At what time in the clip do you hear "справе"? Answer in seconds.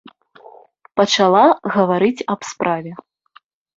2.53-2.91